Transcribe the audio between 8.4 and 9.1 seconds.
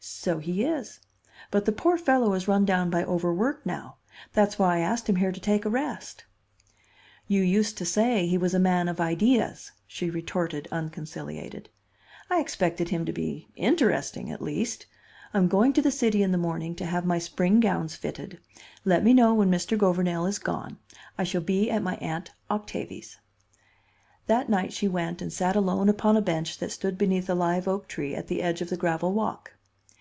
a man of